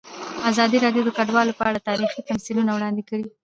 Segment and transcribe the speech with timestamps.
[0.49, 3.25] ازادي راډیو د کډوال په اړه تاریخي تمثیلونه وړاندې کړي.